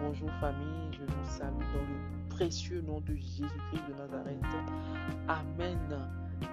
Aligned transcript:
bonjour 0.00 0.30
famille, 0.40 0.92
je 0.92 1.02
vous 1.02 1.24
salue 1.24 1.58
dans 1.58 1.82
le 1.82 2.28
précieux 2.30 2.80
nom 2.80 3.00
de 3.00 3.14
Jésus-Christ 3.14 3.82
de 3.88 3.94
Nazareth. 3.94 4.42
Amen. 5.28 5.78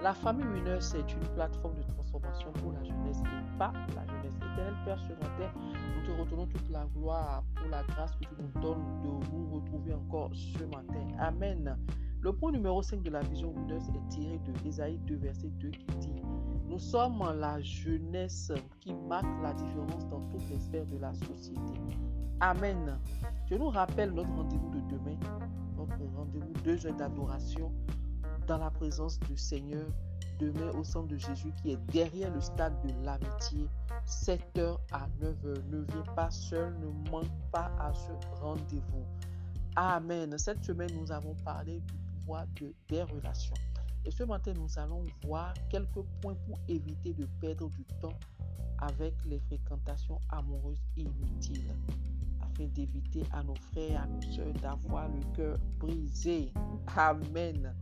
La 0.01 0.13
famille 0.13 0.46
Winner, 0.46 0.78
c'est 0.79 0.99
une 0.99 1.28
plateforme 1.36 1.75
de 1.75 1.83
transformation 1.94 2.51
pour 2.54 2.73
la 2.73 2.83
jeunesse 2.83 3.20
et 3.20 3.58
pas 3.58 3.73
la 3.96 4.05
jeunesse. 4.05 4.36
Éternel 4.36 4.76
Père 4.86 4.99
la 5.22 5.28
terre, 5.37 5.54
nous 5.55 6.05
te 6.05 6.19
retournons 6.19 6.47
toute 6.47 6.69
la 6.69 6.86
gloire 6.96 7.44
pour 7.55 7.69
la 7.69 7.83
grâce 7.83 8.15
que 8.15 8.26
tu 8.26 8.29
nous 8.40 8.62
donnes 8.62 8.83
de 9.01 9.08
nous 9.08 9.55
retrouver 9.55 9.94
encore 9.94 10.29
ce 10.33 10.63
matin. 10.65 11.08
Amen. 11.19 11.78
Le 12.21 12.33
point 12.33 12.51
numéro 12.51 12.81
5 12.81 13.03
de 13.03 13.10
la 13.10 13.21
vision 13.21 13.53
Winner 13.53 13.78
est 13.78 14.10
tiré 14.10 14.40
de 14.40 14.67
Ésaïe 14.67 14.97
2, 15.08 15.15
verset 15.15 15.49
2 15.60 15.69
qui 15.69 15.85
dit 15.99 16.21
Nous 16.67 16.80
sommes 16.80 17.23
la 17.39 17.61
jeunesse 17.61 18.52
qui 18.80 18.93
marque 18.93 19.41
la 19.41 19.54
différence 19.54 20.08
dans 20.09 20.21
toutes 20.30 20.49
les 20.49 20.59
sphères 20.59 20.85
de 20.85 20.98
la 20.98 21.13
société. 21.13 21.73
Amen. 22.40 22.99
Je 23.49 23.55
nous 23.55 23.70
rappelle 23.70 24.12
notre 24.12 24.31
rendez-vous 24.31 24.70
de 24.71 24.80
demain, 24.90 25.18
notre 25.77 26.16
rendez-vous 26.16 26.54
deux 26.63 26.85
heures 26.85 26.95
d'adoration 26.95 27.71
dans 28.48 28.57
la 28.57 28.71
présence 28.71 29.20
du 29.20 29.38
Seigneur, 29.38 29.85
demain 30.40 30.71
au 30.77 30.84
centre 30.84 31.07
de 31.07 31.18
Jésus 31.18 31.54
qui 31.62 31.71
est 31.71 31.85
derrière 31.91 32.34
le 32.34 32.41
stade 32.41 32.73
de 32.85 33.05
l'amitié, 33.05 33.68
7h 34.05 34.77
à 34.91 35.07
9h. 35.21 35.70
Ne 35.70 35.82
viens 35.82 36.13
pas 36.16 36.32
seul, 36.32 36.73
ne 36.80 37.12
manque 37.12 37.32
pas 37.52 37.71
à 37.80 37.93
ce 37.93 38.12
rendez-vous. 38.41 39.05
Amen. 39.76 40.38
Cette 40.38 40.63
semaine, 40.63 40.91
nous 40.99 41.12
avons 41.12 41.35
parlé 41.43 41.80
du 41.80 41.93
pouvoir 42.20 42.45
de, 42.59 42.73
des 42.90 43.04
relations. 43.04 43.55
Et 44.05 44.12
ce 44.12 44.23
matin, 44.23 44.53
nous 44.53 44.67
allons 44.77 45.05
voir 45.25 45.53
quelques 45.70 46.03
points 46.21 46.35
pour 46.45 46.59
éviter 46.67 47.13
de 47.13 47.25
perdre 47.39 47.70
du 47.70 47.84
temps 48.02 48.17
avec 48.79 49.13
les 49.26 49.39
fréquentations 49.39 50.20
amoureuses 50.29 50.84
inutiles 50.98 51.73
afin 52.41 52.65
d'éviter 52.65 53.23
à 53.32 53.43
nos 53.43 53.55
frères 53.55 53.91
et 53.91 53.95
à 53.95 54.05
nos 54.05 54.21
soeurs 54.21 54.54
d'avoir 54.62 55.07
le 55.07 55.21
cœur 55.35 55.57
brisé. 55.79 56.51
Amen. 56.95 57.73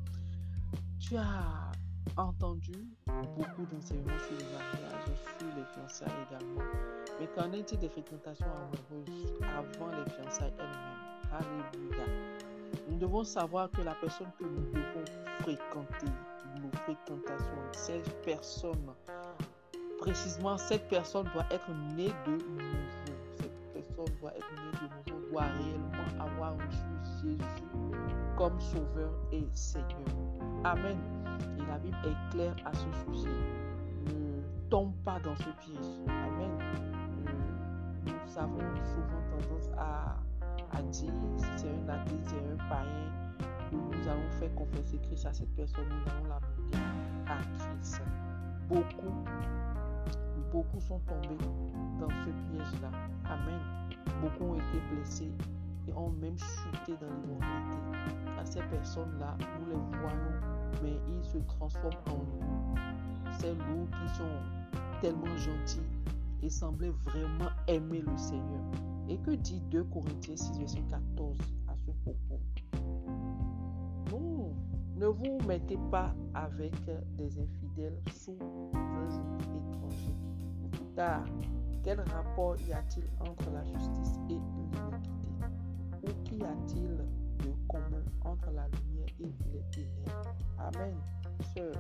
Tu 0.99 1.17
as 1.17 1.71
entendu 2.17 2.73
beaucoup 3.35 3.65
d'enseignements 3.71 4.19
sur 4.19 4.37
le 4.37 4.53
mariage, 4.53 5.17
sur 5.39 5.47
les 5.55 5.65
fiançailles 5.73 6.27
également. 6.29 6.61
Mais 7.19 7.27
qu'en 7.35 7.51
est-il 7.53 7.79
des 7.79 7.89
fréquentations 7.89 8.45
amoureuses 8.45 9.33
avant 9.41 9.89
les 9.89 10.09
fiançailles 10.11 10.53
elles-mêmes? 10.59 11.01
Alléluia. 11.31 12.50
Nous 12.89 12.97
devons 12.97 13.23
savoir 13.23 13.69
que 13.71 13.81
la 13.81 13.95
personne 13.95 14.31
que 14.37 14.43
nous 14.43 14.71
devons 14.71 15.05
fréquenter, 15.39 16.07
nos 16.61 16.71
fréquentations, 16.79 17.63
cette 17.71 18.21
personne, 18.23 18.93
précisément 19.99 20.57
cette 20.57 20.87
personne 20.87 21.27
doit 21.33 21.45
être 21.51 21.69
née 21.95 22.11
de 22.25 22.31
nouveau 22.31 22.71
doit 24.19 24.33
être 24.35 24.51
né 24.51 24.71
de 24.81 25.13
nouveau, 25.13 25.31
doit 25.31 25.43
réellement 25.43 26.23
avoir 26.23 26.53
reçu 26.55 26.77
Jésus 27.21 27.63
comme 28.37 28.59
Sauveur 28.59 29.11
et 29.31 29.43
Seigneur. 29.53 30.07
Amen. 30.63 30.97
Et 31.57 31.65
la 31.65 31.77
Bible 31.77 31.97
est 32.05 32.31
claire 32.31 32.55
à 32.65 32.73
ce 32.73 32.85
sujet. 33.05 33.29
Ne 34.07 34.41
tombe 34.69 34.93
pas 35.03 35.19
dans 35.19 35.35
ce 35.35 35.49
piège. 35.59 35.99
Amen. 36.07 36.57
Euh, 37.27 37.31
nous 38.05 38.37
avons 38.37 38.75
souvent 38.85 39.21
tendance 39.29 39.69
à, 39.77 40.17
à 40.71 40.81
dire 40.81 40.91
si 40.91 41.45
c'est 41.57 41.69
un 41.69 41.89
athée, 41.89 42.19
c'est 42.25 42.35
un 42.35 42.69
païen, 42.69 43.11
nous 43.71 44.07
allons 44.07 44.29
faire 44.39 44.53
confesser 44.55 44.97
Christ 45.03 45.25
à 45.25 45.33
cette 45.33 45.53
personne, 45.55 45.85
nous 45.89 46.11
allons 46.11 46.29
l'amener 46.29 46.85
à 47.27 47.37
Christ. 47.57 48.01
Beaucoup, 48.67 49.25
beaucoup 50.51 50.79
sont 50.79 50.99
tombés 50.99 51.37
dans 51.99 52.09
ce 52.09 52.29
piège-là. 52.49 52.91
Amen. 53.25 53.59
Beaucoup 54.21 54.53
ont 54.53 54.55
été 54.55 54.79
blessés 54.91 55.31
et 55.87 55.93
ont 55.93 56.09
même 56.09 56.37
chuté 56.37 56.93
dans 56.99 57.07
l'immoralité. 57.07 57.77
À 58.39 58.45
ces 58.45 58.61
personnes-là, 58.63 59.37
nous 59.59 59.67
les 59.67 59.97
voyons, 59.99 60.81
mais 60.83 60.99
ils 61.09 61.23
se 61.23 61.37
transforment 61.37 61.97
en 62.07 62.17
loups. 62.17 62.75
Ces 63.39 63.53
loups 63.53 63.87
qui 63.91 64.15
sont 64.15 65.01
tellement 65.01 65.37
gentils 65.37 65.81
et 66.43 66.49
semblaient 66.49 66.93
vraiment 67.05 67.49
aimer 67.67 68.01
le 68.01 68.17
Seigneur. 68.17 68.61
Et 69.11 69.17
que 69.17 69.31
dit 69.31 69.59
2 69.71 69.83
Corinthiens 69.83 70.37
6, 70.37 70.57
verset 70.57 70.83
14 70.89 71.37
à 71.67 71.75
ce 71.75 71.91
propos? 71.91 72.39
Non, 74.09 74.53
ne 74.95 75.07
vous 75.07 75.37
mettez 75.45 75.77
pas 75.91 76.15
avec 76.33 76.73
des 77.17 77.37
infidèles 77.37 77.99
sous 78.13 78.37
un 78.73 79.09
joug 79.09 79.35
étranger. 79.41 80.15
Car 80.95 81.25
quel 81.83 81.99
rapport 81.99 82.55
y 82.61 82.71
a-t-il 82.71 83.03
entre 83.19 83.51
la 83.51 83.65
justice 83.65 84.17
et 84.29 84.35
l'iniquité? 84.35 85.27
Ou 86.03 86.23
qu'y 86.23 86.41
a-t-il 86.45 86.95
de 87.45 87.53
commun 87.67 88.05
entre 88.23 88.49
la 88.51 88.69
lumière 88.69 89.09
et 89.19 89.33
les 89.51 89.63
ténèbres? 89.71 90.23
Amen. 90.57 90.95
Sœur, 91.53 91.75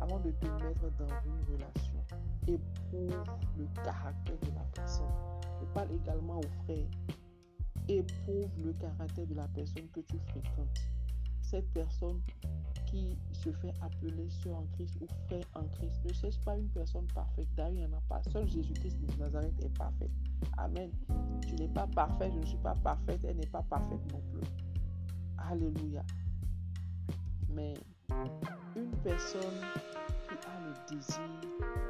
avant 0.00 0.18
de 0.20 0.30
te 0.30 0.46
mettre 0.46 0.90
dans 0.98 1.14
une 1.26 1.40
relation, 1.52 1.89
éprouve 2.46 3.24
le 3.58 3.66
caractère 3.84 4.38
de 4.40 4.54
la 4.54 4.64
personne. 4.74 5.12
Je 5.60 5.66
parle 5.74 5.92
également 5.92 6.38
aux 6.38 6.64
frères. 6.64 6.90
Éprouve 7.88 8.50
le 8.64 8.72
caractère 8.74 9.26
de 9.26 9.34
la 9.34 9.48
personne 9.48 9.88
que 9.88 10.00
tu 10.00 10.18
fréquentes. 10.18 10.88
Cette 11.42 11.68
personne 11.72 12.20
qui 12.90 13.16
se 13.32 13.50
fait 13.52 13.72
appeler 13.82 14.28
sœur 14.28 14.56
en 14.56 14.66
Christ 14.74 14.96
ou 15.00 15.06
frère 15.26 15.44
en 15.54 15.64
Christ. 15.76 16.00
Ne 16.04 16.12
cherche 16.12 16.38
pas 16.40 16.56
une 16.56 16.68
personne 16.68 17.06
parfaite. 17.14 17.46
D'ailleurs, 17.56 17.70
il 17.72 17.78
n'y 17.78 17.84
en 17.86 17.96
a 17.96 18.00
pas. 18.08 18.20
Seul 18.30 18.48
Jésus-Christ 18.48 18.98
de 19.00 19.16
Nazareth 19.18 19.54
est 19.64 19.78
parfait. 19.78 20.10
Amen. 20.58 20.90
Tu 21.46 21.54
n'es 21.54 21.68
pas 21.68 21.86
parfait, 21.86 22.30
je 22.32 22.38
ne 22.38 22.46
suis 22.46 22.58
pas 22.58 22.74
parfaite, 22.76 23.20
elle 23.24 23.36
n'est 23.36 23.46
pas 23.46 23.62
parfaite 23.62 24.00
non 24.12 24.20
plus. 24.32 24.48
Alléluia. 25.38 26.02
Mais 27.50 27.74
une 28.76 28.90
personne 29.02 29.40
qui 30.28 30.34
a 30.46 30.60
le 30.60 30.96
désir 30.96 31.89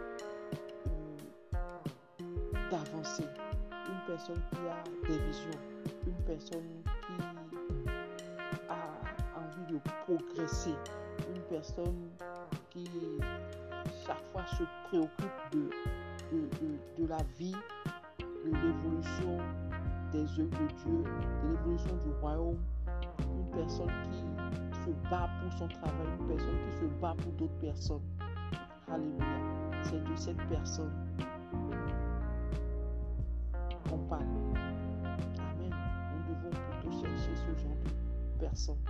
d'avancer, 2.70 3.26
une 3.88 4.00
personne 4.06 4.41
qui 4.53 4.58
a 4.69 5.08
des 5.08 5.19
visions, 5.26 5.60
une 6.06 6.25
personne 6.25 6.82
qui 7.06 7.41
de 9.70 9.78
progresser. 10.04 10.75
Une 11.34 11.42
personne 11.42 12.08
qui 12.70 12.88
chaque 14.06 14.22
fois 14.32 14.44
se 14.47 14.64
préoccupe 14.88 15.31
de, 15.53 15.70
de, 16.98 17.06
la 17.06 17.22
vie, 17.38 17.54
de 18.19 18.50
l'évolution 18.50 19.38
des 20.12 20.22
œuvres 20.41 20.50
de 20.50 20.66
Dieu, 20.82 21.04
de 21.42 21.48
l'évolution 21.50 21.97
du 21.97 22.10
royaume. 22.20 22.58
Une 23.20 23.50
personne 23.52 23.91
qui 24.04 24.84
se 24.84 24.91
bat 25.10 25.28
pour 25.41 25.52
son 25.58 25.69
travail, 25.69 26.06
une 26.19 26.26
personne 26.26 26.58
qui 26.70 26.78
se 26.78 26.84
bat 27.00 27.14
pour 27.19 27.32
d'autres 27.32 27.58
personnes. 27.60 28.02
Alléluia. 28.88 29.26
C'est 29.82 30.02
de 30.02 30.16
cette 30.16 30.48
personne 30.48 30.92
Amen. 33.88 35.74
Nous 36.12 36.34
devons 36.34 36.50
plutôt 36.50 36.92
chercher 37.00 37.34
ce 37.34 37.60
genre 37.60 37.76
de 37.84 38.41
personnes. 38.41 38.84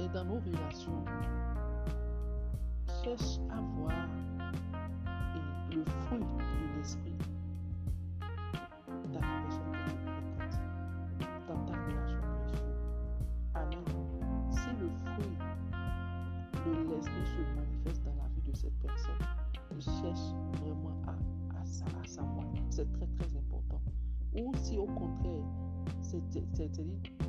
Et 0.00 0.08
dans 0.08 0.24
nos 0.24 0.38
relations, 0.38 1.04
cherche 3.02 3.38
à 3.50 3.60
voir 3.76 4.08
le 5.70 5.84
fruit 5.84 6.20
de 6.20 6.78
l'esprit 6.78 7.17
très 23.18 23.36
important. 23.36 23.80
Ou 24.34 24.52
si 24.56 24.78
au 24.78 24.86
contraire, 24.86 25.44
c'est-à-dire 26.00 26.84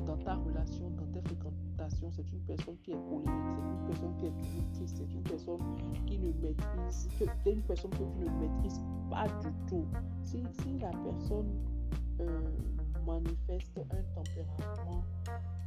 dans 0.06 0.16
ta 0.18 0.34
relation, 0.34 0.90
dans 0.90 1.06
tes 1.12 1.20
fréquentations, 1.22 2.10
c'est 2.10 2.30
une 2.32 2.40
personne 2.40 2.76
qui 2.82 2.92
est 2.92 2.94
polémique, 2.94 3.56
c'est 3.56 3.68
une 3.68 3.86
personne 3.86 4.16
qui 4.16 4.26
est 4.26 4.38
triste, 4.38 4.96
c'est 4.96 5.14
une 5.14 5.22
personne 5.22 5.60
qui 6.06 6.18
ne 6.18 6.32
maîtrise, 6.32 7.08
c'est 7.18 7.50
une 7.50 7.62
personne 7.62 7.90
que 7.90 7.96
tu 7.96 8.24
ne 8.24 8.30
maîtrises 8.40 8.80
pas 9.10 9.26
du 9.42 9.48
tout. 9.68 9.86
Si, 10.22 10.42
si 10.62 10.78
la 10.78 10.90
personne 10.90 11.50
euh, 12.20 12.40
manifeste 13.06 13.78
un 13.78 14.02
tempérament 14.14 15.04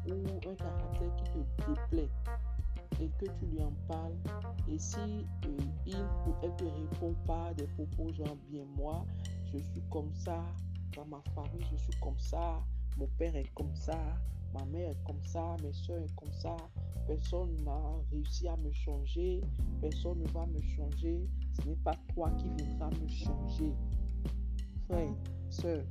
ou 0.08 0.50
un 0.50 0.56
caractère 0.56 1.16
qui 1.16 1.24
te 1.32 1.70
déplaît 1.70 2.10
et 3.02 3.10
que 3.20 3.26
tu 3.26 3.46
lui 3.48 3.64
en 3.64 3.74
parles, 3.88 4.14
et 4.68 4.78
si 4.78 5.26
euh, 5.46 5.58
il 5.86 5.96
ou 5.96 6.34
elle 6.44 6.56
te 6.56 6.64
répond 6.64 7.14
pas 7.26 7.54
des 7.56 7.68
propos 7.68 8.14
genre 8.14 8.38
bien 8.50 8.64
moi, 8.78 9.06
je 9.54 9.60
suis 9.60 9.84
comme 9.92 10.12
ça, 10.16 10.44
dans 10.96 11.06
ma 11.06 11.22
famille, 11.36 11.66
je 11.72 11.78
suis 11.78 11.94
comme 12.02 12.18
ça, 12.18 12.60
mon 12.98 13.08
père 13.20 13.36
est 13.36 13.52
comme 13.54 13.76
ça, 13.76 13.98
ma 14.54 14.66
mère 14.66 14.90
est 14.90 15.04
comme 15.06 15.22
ça, 15.22 15.56
mes 15.64 15.74
soeurs 15.74 16.08
sont 16.08 16.16
comme 16.16 16.34
ça, 16.34 16.58
personne 17.06 17.56
n'a 17.64 17.80
réussi 18.12 18.48
à 18.48 18.58
me 18.58 18.72
changer, 18.72 19.42
personne 19.80 20.20
ne 20.20 20.28
va 20.30 20.48
me 20.48 20.60
changer, 20.62 21.30
ce 21.54 21.68
n'est 21.68 21.76
pas 21.76 21.96
toi 22.14 22.32
qui 22.32 22.50
viendras 22.58 22.90
me 22.90 23.08
changer. 23.08 23.74
Frère, 24.88 25.14
soeur, 25.50 25.84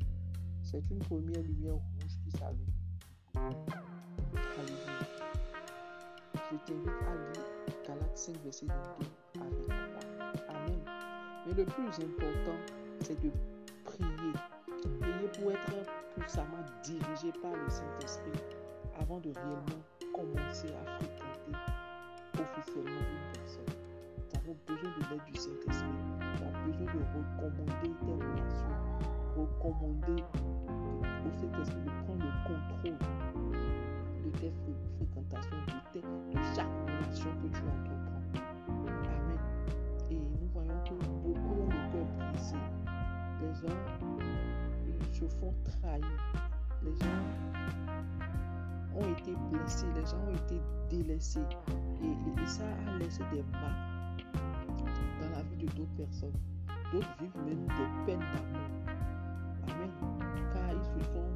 c'est 0.63 0.83
une 0.91 0.99
première 0.99 1.43
lumière 1.43 1.75
rouge 1.75 2.19
qui 2.25 2.31
s'allume. 2.37 2.67
Je 6.35 6.57
t'invite 6.67 6.89
à 6.89 7.15
lire 7.15 7.45
Galates 7.87 8.19
5, 8.19 8.37
verset 8.45 8.67
22 8.67 9.41
avec 9.41 9.69
moi. 9.69 9.87
Amen. 10.49 10.81
Mais 11.47 11.55
le 11.55 11.65
plus 11.65 12.05
important, 12.05 12.59
c'est 13.01 13.21
de 13.21 13.31
prier. 13.99 14.33
Prier 15.01 15.29
pour 15.39 15.53
être 15.53 15.91
puissamment 16.17 16.65
dirigé 16.83 17.33
par 17.41 17.53
le 17.53 17.69
Saint-Esprit 17.69 18.41
avant 18.99 19.21
de 19.21 19.31
réellement 19.31 19.83
commencer 20.13 20.69
à 20.69 20.85
fréquenter 20.99 21.53
officiellement 22.35 22.91
une 22.91 23.27
personne. 23.33 23.75
Nous 24.19 24.39
avons 24.39 24.57
besoin 24.67 24.91
de 24.91 25.03
l'aide 25.11 25.25
du 25.27 25.37
Saint-Esprit. 25.39 25.99
Tu 26.37 26.43
as 26.43 26.53
besoin 26.67 26.87
de 26.87 27.01
recommander 27.15 27.93
tes 28.01 28.13
relations, 28.13 28.79
recommander 29.37 30.23
au 31.25 31.31
Saint-Esprit 31.33 31.85
de 31.85 31.93
prendre 32.05 32.25
le 32.25 32.33
contrôle 32.49 32.99
de 34.25 34.31
tes 34.39 34.53
fréquentations, 34.99 35.61
de, 35.67 35.79
tes, 35.93 36.01
de 36.01 36.39
chaque 36.55 36.75
relation 36.87 37.31
que 37.43 37.49
tu 37.49 37.63
entreprends. 37.63 38.22
Gens 43.63 43.77
se 45.13 45.27
font 45.37 45.55
trahir. 45.65 46.05
Les 46.83 46.95
gens 46.97 47.23
ont 48.97 49.13
été 49.13 49.35
blessés, 49.51 49.87
les 49.95 50.07
gens 50.07 50.19
ont 50.29 50.35
été 50.35 50.61
délaissés. 50.91 51.47
Et 52.03 52.47
ça 52.47 52.65
a 52.89 52.99
laissé 52.99 53.23
des 53.33 53.43
marques 53.53 54.27
dans 55.21 55.31
la 55.31 55.43
vie 55.43 55.57
de 55.59 55.67
d'autres 55.73 55.97
personnes. 55.97 56.33
D'autres 56.93 57.17
vivent 57.21 57.45
même 57.47 57.67
des 57.67 58.07
peines 58.07 58.19
d'amour. 58.19 58.69
Amen. 59.69 59.91
Car 60.53 60.73
ils 60.73 61.03
se 61.03 61.11
sont 61.13 61.31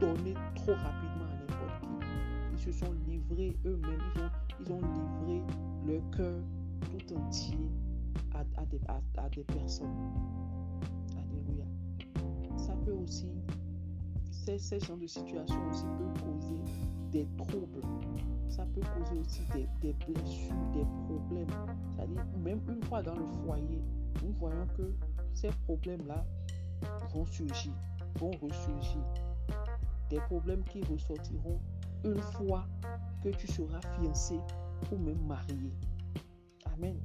donnés 0.00 0.34
trop 0.56 0.74
rapidement 0.74 1.26
à 1.26 1.36
n'importe 1.38 1.80
qui. 1.80 2.16
Ils 2.52 2.58
se 2.58 2.72
sont 2.72 2.92
livrés 3.06 3.56
eux-mêmes, 3.64 4.02
ils 4.16 4.22
ont, 4.22 4.30
ils 4.60 4.72
ont 4.72 4.80
livré 4.80 5.42
leur 5.86 6.10
cœur 6.10 6.42
tout 6.90 7.14
entier 7.14 7.56
à, 8.34 8.64
des, 8.66 8.80
à, 8.88 9.28
des 9.28 9.44
personnes. 9.44 9.94
Alléluia. 11.16 11.64
Ça 12.56 12.74
peut 12.84 12.92
aussi, 12.92 13.28
ces, 14.30 14.58
ces 14.58 14.80
genres 14.80 14.96
de 14.96 15.06
situations 15.06 15.68
aussi 15.70 15.84
peuvent 15.84 16.22
causer 16.22 16.60
des 17.12 17.26
troubles. 17.36 17.82
Ça 18.48 18.66
peut 18.74 18.80
causer 18.80 19.18
aussi 19.18 19.42
des, 19.54 19.68
des 19.80 19.92
blessures, 20.04 20.54
des 20.72 20.84
problèmes. 21.06 21.48
C'est-à-dire, 21.94 22.24
même 22.42 22.60
une 22.68 22.82
fois 22.84 23.02
dans 23.02 23.14
le 23.14 23.26
foyer, 23.44 23.82
nous 24.22 24.32
voyons 24.38 24.66
que 24.76 24.92
ces 25.34 25.50
problèmes-là 25.66 26.24
vont 27.14 27.26
surgir, 27.26 27.72
vont 28.16 28.32
ressurgir. 28.42 29.02
Des 30.08 30.20
problèmes 30.20 30.64
qui 30.64 30.82
ressortiront 30.82 31.60
une 32.04 32.20
fois 32.20 32.66
que 33.22 33.28
tu 33.28 33.46
seras 33.46 33.80
fiancé 33.98 34.40
ou 34.90 34.96
même 34.96 35.20
marié. 35.26 35.70
Amen. 36.74 36.96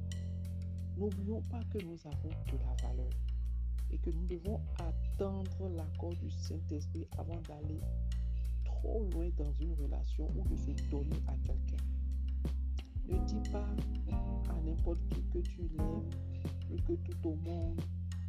N'oublions 0.96 1.42
pas 1.50 1.60
que 1.72 1.84
nous 1.84 1.98
avons 2.06 2.30
de 2.46 2.58
la 2.64 2.88
valeur 2.88 3.10
et 3.90 3.98
que 3.98 4.10
nous 4.10 4.26
devons 4.26 4.60
attendre 4.78 5.68
l'accord 5.76 6.14
du 6.14 6.30
Saint-Esprit 6.30 7.06
avant 7.18 7.40
d'aller 7.48 7.80
trop 8.64 9.06
loin 9.12 9.28
dans 9.36 9.52
une 9.60 9.74
relation 9.74 10.30
ou 10.34 10.48
de 10.48 10.56
se 10.56 10.70
donner 10.90 11.22
à 11.28 11.34
quelqu'un. 11.44 11.84
Ne 13.08 13.18
dis 13.26 13.50
pas 13.50 13.66
à 14.48 14.60
n'importe 14.64 14.98
qui 15.10 15.22
que 15.32 15.38
tu 15.38 15.62
l'aimes, 15.76 16.10
que 16.86 16.92
tout 16.92 17.28
au 17.28 17.34
monde, 17.34 17.80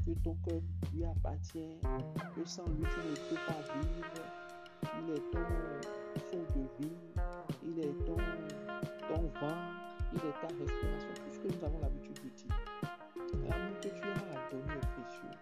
que 0.05 0.11
ton 0.23 0.35
cœur 0.45 0.61
lui 0.93 1.05
appartient, 1.05 1.73
que 2.35 2.45
sans 2.45 2.65
lui 2.67 2.83
tu 2.83 2.99
ne 2.99 3.15
peux 3.29 3.41
pas 3.47 3.61
vivre. 3.73 4.07
Il 4.99 5.13
est 5.13 5.23
ton 5.31 5.45
fond 6.19 6.45
de 6.55 6.83
vie, 6.83 6.95
il 7.63 7.79
est 7.79 8.05
ton, 8.05 8.17
ton 9.07 9.21
vent, 9.39 9.57
il 10.13 10.19
est 10.19 10.37
ta 10.41 10.47
respiration, 10.47 11.06
ce 11.37 11.47
que 11.47 11.53
nous 11.53 11.63
avons 11.63 11.79
l'habitude 11.79 12.15
de 12.23 12.29
dire. 12.29 12.55
L'amour 13.47 13.79
que 13.81 13.89
tu 13.89 14.01
as 14.01 14.09
à 14.09 14.49
donner 14.49 14.73
est 14.73 14.87
précieux. 14.95 15.35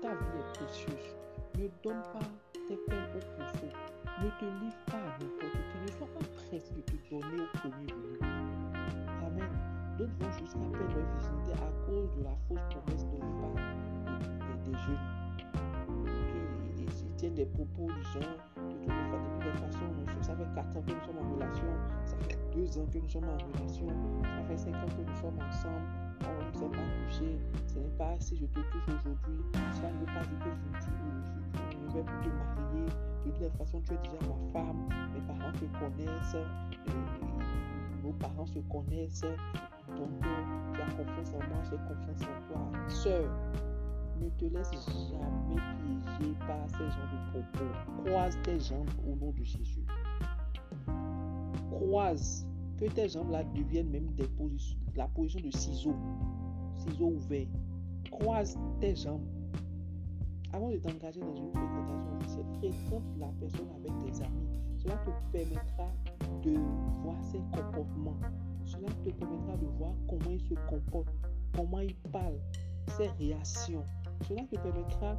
Ta 0.00 0.08
vie 0.14 0.38
est 0.38 0.58
précieuse. 0.58 1.16
Ne 1.58 1.68
donne 1.82 2.02
pas 2.12 2.26
tes 2.52 2.76
peines 2.76 3.10
au 3.16 3.20
pourceau. 3.36 3.70
Ne 4.22 4.28
te 4.38 4.44
livre 4.62 4.76
pas 4.86 4.98
à 4.98 5.18
n'importe 5.18 5.58
qui. 5.68 5.78
Ne 5.82 5.98
sois 5.98 6.06
pas 6.14 6.26
pressé 6.36 6.74
de 6.74 6.80
te 6.82 6.96
donner 7.10 7.42
au 7.42 7.58
premier 7.58 7.86
venu. 7.86 8.18
Amen. 9.26 9.52
D'autres 9.98 10.12
vont 10.20 10.32
jusqu'à 10.38 10.58
perdre 10.58 10.94
leur 10.94 11.06
virginité 11.12 11.52
à 11.52 11.86
cause 11.86 12.10
de 12.16 12.22
la 12.24 12.36
fausse 12.48 12.64
promesse 12.70 13.04
donnée 13.06 13.34
par 13.40 13.52
des, 14.64 14.70
des 14.70 14.78
jeunes. 14.78 15.06
Ils, 16.78 17.16
tiennent 17.16 17.34
des 17.34 17.46
propos 17.46 17.86
du 17.86 18.02
façons. 19.52 19.92
Ça 20.22 20.36
fait 20.36 20.46
4 20.54 20.76
ans 20.76 20.82
que 20.86 20.92
nous 20.92 21.04
sommes 21.04 21.18
en 21.18 21.34
relation. 21.34 21.66
Ça 22.04 22.16
fait 22.28 22.38
2 22.54 22.78
ans 22.78 22.86
que 22.92 22.98
nous 22.98 23.08
sommes 23.08 23.28
en 23.28 23.36
relation. 23.36 23.86
Ça 23.88 24.44
fait 24.48 24.56
5 24.58 24.74
ans 24.74 24.86
que 24.86 25.02
nous 25.10 25.16
sommes 25.16 25.38
ensemble. 25.38 25.86
On 26.22 26.46
ne 26.46 26.58
s'est 26.58 26.76
pas 26.76 26.86
touché. 27.06 27.38
Ce 27.66 27.78
n'est 27.78 27.96
pas 27.98 28.14
si 28.20 28.36
je 28.36 28.46
te 28.46 28.60
touche 28.60 28.88
aujourd'hui. 28.88 29.44
Cela 29.72 29.92
ne 29.92 29.98
veut 29.98 30.06
pas 30.06 30.22
dire 30.22 30.38
que 30.38 30.50
je, 30.50 30.80
je, 30.80 30.90
je, 31.70 31.88
je 31.88 31.94
vais 31.98 32.04
te 32.04 32.28
marier. 32.28 32.86
De 32.86 33.30
toutes 33.30 33.40
les 33.40 33.50
façons, 33.50 33.80
tu 33.80 33.94
es 33.94 33.96
déjà 33.98 34.18
ma 34.28 34.52
femme. 34.52 34.88
Mes 35.14 35.20
parents 35.20 35.52
te 35.52 35.64
connaissent. 35.78 36.36
Nos 38.02 38.12
parents 38.12 38.46
se 38.46 38.58
connaissent. 38.60 39.24
Donc, 39.96 40.10
tu 40.74 40.80
as 40.80 40.84
confiance 40.86 41.34
en 41.34 41.38
moi, 41.48 41.62
j'ai 41.64 41.76
confiance 41.76 42.22
en 42.22 42.52
toi. 42.52 42.60
Sœur, 42.88 43.28
ne 44.22 44.30
te 44.30 44.44
laisse 44.44 44.70
jamais 44.70 45.60
piéger 45.78 46.34
par 46.46 46.68
ces 46.70 46.78
genres 46.78 47.10
de 47.12 47.30
propos. 47.30 48.04
Croise 48.04 48.38
tes 48.42 48.60
jambes 48.60 48.90
au 49.06 49.16
nom 49.16 49.32
de 49.32 49.42
Jésus. 49.42 49.84
Croise 51.70 52.46
que 52.78 52.86
tes 52.86 53.08
jambes 53.08 53.30
là 53.30 53.42
deviennent 53.44 53.90
même 53.90 54.12
des 54.14 54.28
positions, 54.28 54.78
la 54.94 55.08
position 55.08 55.40
de 55.40 55.50
ciseaux, 55.50 55.96
ciseaux 56.74 57.12
ouverts. 57.12 57.48
Croise 58.10 58.56
tes 58.80 58.94
jambes. 58.94 59.26
Avant 60.52 60.70
de 60.70 60.76
t'engager 60.76 61.20
dans 61.20 61.34
une 61.34 61.50
fréquentation 61.50 62.16
officielle, 62.20 62.44
fréquente 62.58 63.02
la 63.18 63.28
personne 63.40 63.68
avec 63.70 63.98
tes 64.04 64.22
amis. 64.22 64.48
Cela 64.76 64.96
te 64.96 65.10
permettra 65.32 65.90
de 66.42 66.58
voir 67.02 67.16
ses 67.22 67.38
comportements. 67.38 68.16
Cela 68.64 68.88
te 69.04 69.10
permettra 69.10 69.56
de 69.56 69.66
voir 69.78 69.92
comment 70.08 70.30
il 70.30 70.40
se 70.40 70.54
comporte, 70.68 71.08
comment 71.54 71.80
il 71.80 71.94
parle, 72.12 72.38
ses 72.96 73.08
réactions. 73.18 73.84
Cela 74.28 74.42
te 74.44 74.56
permettra 74.56 75.18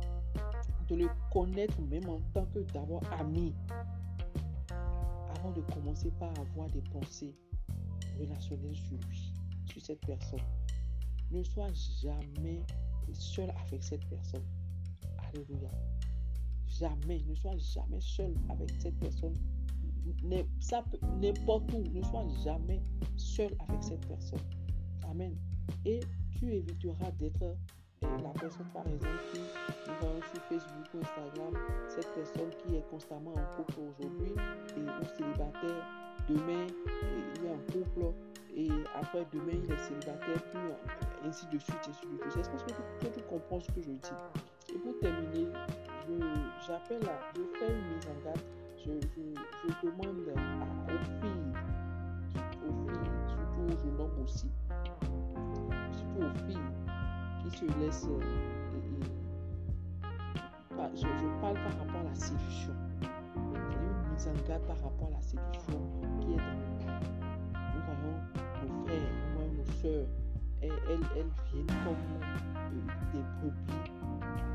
de 0.87 0.95
le 0.95 1.09
connaître 1.31 1.81
même 1.81 2.07
en 2.09 2.19
tant 2.33 2.45
que 2.47 2.59
d'abord 2.73 3.03
ami. 3.19 3.53
Avant 5.35 5.51
de 5.51 5.61
commencer 5.61 6.11
par 6.19 6.31
avoir 6.39 6.67
des 6.69 6.81
pensées 6.91 7.35
relationnelles 8.19 8.75
sur 8.75 8.97
lui, 9.09 9.33
sur 9.65 9.81
cette 9.81 10.05
personne. 10.05 10.39
Ne 11.31 11.43
sois 11.43 11.71
jamais 12.01 12.61
seul 13.11 13.51
avec 13.67 13.83
cette 13.83 14.05
personne. 14.07 14.43
Alléluia. 15.17 15.69
Jamais, 16.67 17.21
ne 17.27 17.35
sois 17.35 17.57
jamais 17.57 17.99
seul 17.99 18.33
avec 18.49 18.71
cette 18.79 18.97
personne. 18.99 19.33
N'importe 20.23 21.73
où, 21.73 21.83
ne 21.91 22.01
sois 22.03 22.27
jamais 22.43 22.81
seul 23.17 23.55
avec 23.67 23.83
cette 23.83 24.05
personne. 24.07 24.39
Amen. 25.09 25.35
Et 25.85 25.99
tu 26.31 26.53
éviteras 26.53 27.11
d'être 27.11 27.55
la 28.03 28.39
personne, 28.39 28.65
par 28.73 28.85
exemple, 28.87 29.23
qui 29.33 29.91
voyons 29.99 30.21
sur 30.31 30.41
Facebook 30.43 30.87
ou 30.93 30.97
Instagram, 30.99 31.53
cette 31.89 32.13
personne 32.13 32.49
qui 32.59 32.75
est 32.75 32.85
constamment 32.89 33.33
en 33.33 33.55
couple 33.55 33.79
aujourd'hui 33.79 34.33
et 34.77 34.81
ou 34.81 35.05
célibataire, 35.17 35.85
demain 36.29 36.67
il 37.01 37.45
est 37.45 37.49
en 37.49 37.57
couple 37.71 38.13
et 38.55 38.69
après 38.95 39.25
demain 39.31 39.53
il 39.63 39.71
est 39.71 39.77
célibataire, 39.77 40.41
puis 40.51 40.59
ainsi 41.25 41.45
de 41.47 41.57
suite, 41.57 41.75
ainsi 41.89 42.05
de 42.05 42.29
suite. 42.29 42.37
Est-ce 42.39 42.49
que 42.49 42.57
tu, 42.57 43.11
tu 43.11 43.21
comprends 43.23 43.59
ce 43.59 43.67
que 43.71 43.81
je 43.81 43.91
dis 43.91 44.75
Et 44.75 44.77
pour 44.79 44.99
terminer, 44.99 45.47
j'appelle 46.67 47.03
à, 47.09 47.19
je 47.35 47.41
fais 47.57 47.71
une 47.71 47.95
mise 47.95 48.07
en 48.07 48.23
garde, 48.25 48.39
je, 48.85 48.91
je, 48.91 49.21
je 49.69 49.87
demande 49.87 50.27
à, 50.35 50.93
aux 50.93 51.03
filles, 51.21 51.53
aux 52.67 52.89
filles, 52.89 53.27
surtout 53.27 53.73
aux 53.73 53.77
jeunes 53.77 53.99
hommes 53.99 54.23
aussi, 54.23 54.47
et, 57.61 57.67
je, 60.95 61.07
parle 61.39 61.53
par 61.53 61.77
rapport 61.77 62.01
à 62.01 62.03
la 62.03 62.15
séduction. 62.15 62.73
C'est 63.01 63.75
une 63.77 64.11
mise 64.11 64.27
en 64.27 64.47
garde 64.47 64.63
par 64.63 64.81
rapport 64.81 65.07
à 65.07 65.11
la 65.11 65.21
séduction 65.21 65.79
qui 66.19 66.33
est 66.33 66.37
dans 66.37 66.43
le 66.43 66.55
monde. 66.65 66.97
Nous 67.75 67.81
voyons 67.85 68.17
nos 68.63 68.85
frères, 68.85 69.11
nous 69.35 69.57
nos 69.57 69.65
soeurs, 69.81 70.07
elles, 70.61 70.71
elles, 70.89 71.07
elles 71.15 71.33
viennent 71.51 71.77
comme 71.83 72.03
euh, 72.11 72.25
des 73.11 73.23
brebis, 73.39 73.91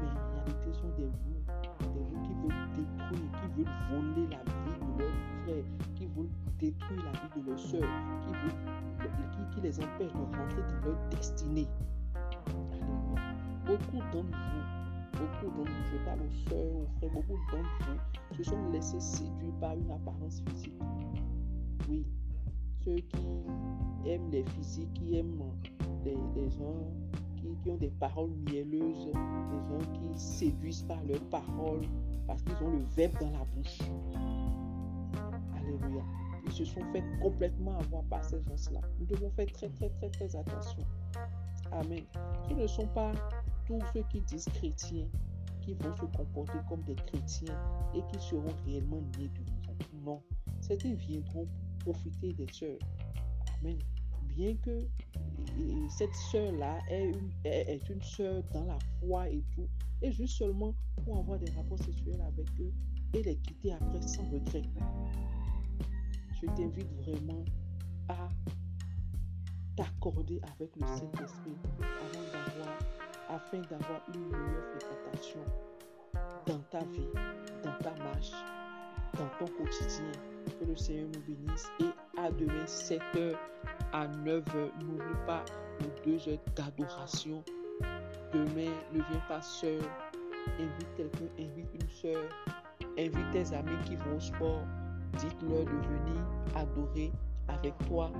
mais 0.00 0.10
en 0.10 0.26
réalité 0.34 0.72
sont 0.72 0.92
des 0.96 1.04
loups. 1.04 1.44
Des 1.80 2.02
loups 2.02 2.22
qui 2.24 2.32
veulent 2.34 2.68
détruire, 2.74 3.30
qui 3.32 3.46
veulent 3.56 3.76
voler 3.90 4.26
la 4.30 4.42
vie 4.42 4.62
de 4.66 5.02
leurs 5.02 5.18
frères, 5.44 5.68
qui 5.94 6.06
veulent 6.06 6.36
détruire 6.58 7.02
la 7.04 7.12
vie 7.12 7.30
de 7.36 7.50
leurs 7.50 7.58
soeurs, 7.58 7.94
qui, 8.22 8.32
veulent, 8.32 9.50
qui 9.54 9.60
les 9.60 9.78
empêchent 9.80 10.12
de 10.12 10.36
rentrer 10.36 10.62
dans 10.62 10.88
leur 10.88 10.98
destinée 11.10 11.68
beaucoup 13.68 13.98
d'entre 13.98 14.38
vous, 14.38 15.18
beaucoup 15.18 15.58
d'entre 15.58 15.70
vous, 15.70 15.84
je 15.92 16.04
parle 16.04 16.20
aux 16.20 16.48
soeurs, 16.48 16.74
aux 16.74 16.86
frères, 16.98 17.10
beaucoup 17.10 17.38
d'entre 17.52 18.00
vous 18.30 18.36
se 18.36 18.42
sont 18.42 18.70
laissés 18.70 19.00
séduire 19.00 19.52
par 19.60 19.74
une 19.74 19.90
apparence 19.90 20.40
physique. 20.48 20.72
Oui, 21.88 22.06
ceux 22.84 22.96
qui 22.96 23.26
aiment 24.06 24.30
les 24.30 24.44
physiques, 24.44 24.92
qui 24.94 25.18
aiment 25.18 25.42
les, 26.04 26.50
gens 26.50 26.74
qui, 27.36 27.70
ont 27.70 27.76
des 27.76 27.90
paroles 27.90 28.30
mielleuses, 28.50 29.06
les 29.06 29.68
gens 29.68 29.92
qui 29.92 30.18
séduisent 30.18 30.82
par 30.82 31.02
leurs 31.04 31.24
paroles 31.28 31.86
parce 32.26 32.42
qu'ils 32.42 32.66
ont 32.66 32.70
le 32.70 32.84
verbe 32.96 33.18
dans 33.20 33.30
la 33.30 33.44
bouche. 33.54 33.78
Alléluia. 35.56 36.02
Ils 36.46 36.52
se 36.52 36.64
sont 36.64 36.80
fait 36.92 37.04
complètement 37.20 37.78
avoir 37.78 38.02
par 38.04 38.24
ces 38.24 38.40
gens-là. 38.44 38.80
Nous 38.98 39.06
devons 39.06 39.30
faire 39.30 39.52
très, 39.52 39.68
très, 39.68 39.90
très, 39.90 40.08
très 40.08 40.36
attention. 40.36 40.82
Amen. 41.72 42.04
Ce 42.48 42.54
ne 42.54 42.66
sont 42.66 42.86
pas 42.86 43.12
tous 43.68 43.78
ceux 43.92 44.02
qui 44.10 44.20
disent 44.22 44.46
chrétiens 44.46 45.06
qui 45.60 45.74
vont 45.74 45.94
se 45.94 46.06
comporter 46.06 46.58
comme 46.68 46.82
des 46.84 46.94
chrétiens 46.94 47.54
et 47.94 48.00
qui 48.10 48.18
seront 48.24 48.54
réellement 48.64 49.02
nés 49.18 49.28
de 49.28 49.40
nouveau. 49.40 49.76
Non. 50.02 50.22
Certains 50.60 50.94
viendront 50.94 51.46
profiter 51.80 52.32
des 52.32 52.50
sœurs. 52.50 52.78
Amen. 53.60 53.78
Bien 54.34 54.56
que 54.56 54.88
cette 55.90 56.14
sœur-là 56.14 56.78
est 56.88 57.10
une, 57.10 57.30
est 57.44 57.88
une 57.90 58.00
sœur 58.00 58.42
dans 58.54 58.64
la 58.64 58.78
foi 59.00 59.28
et 59.28 59.44
tout, 59.54 59.68
et 60.00 60.12
juste 60.12 60.38
seulement 60.38 60.74
pour 61.04 61.18
avoir 61.18 61.38
des 61.38 61.50
rapports 61.50 61.78
sexuels 61.78 62.20
avec 62.22 62.46
eux 62.60 62.72
et 63.14 63.22
les 63.22 63.36
quitter 63.36 63.72
après 63.72 64.00
sans 64.00 64.22
regret. 64.30 64.62
Je 66.40 66.46
t'invite 66.46 66.92
vraiment 67.02 67.44
à 68.08 68.28
t'accorder 69.76 70.40
avec 70.54 70.74
le 70.76 70.86
Saint-Esprit 70.86 71.56
afin 73.28 73.60
d'avoir 73.70 74.00
une 74.14 74.26
meilleure 74.28 74.64
fréquentation 74.78 75.40
dans 76.46 76.58
ta 76.70 76.80
vie, 76.80 77.08
dans 77.62 77.76
ta 77.78 77.90
marche, 78.02 78.32
dans 79.16 79.28
ton 79.38 79.52
quotidien. 79.52 80.12
Que 80.58 80.64
le 80.64 80.76
Seigneur 80.76 81.08
nous 81.14 81.20
bénisse 81.20 81.70
et 81.80 82.18
à 82.18 82.30
demain 82.30 82.64
7h 82.64 83.34
à 83.92 84.06
9h. 84.08 84.70
N'oublie 84.80 85.26
pas 85.26 85.44
nos 85.80 86.04
deux 86.04 86.28
heures 86.28 86.38
d'adoration. 86.56 87.44
Demain, 88.32 88.72
ne 88.92 89.02
viens 89.02 89.22
pas 89.28 89.42
seul. 89.42 89.80
Invite 90.58 90.94
quelqu'un, 90.96 91.26
invite 91.38 91.68
une 91.74 91.88
soeur, 91.90 92.24
invite 92.98 93.30
tes 93.32 93.54
amis 93.54 93.76
qui 93.84 93.96
vont 93.96 94.16
au 94.16 94.20
sport. 94.20 94.62
Dites-leur 95.18 95.64
de 95.64 95.70
venir 95.70 96.24
adorer 96.56 97.12
avec 97.48 97.74
toi. 97.86 98.10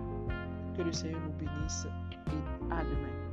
Que 0.77 0.83
le 0.83 0.93
Seigneur 0.93 1.21
nous 1.21 1.33
bénisse 1.33 1.87
et 1.87 2.73
à 2.73 2.85
demain. 2.85 3.28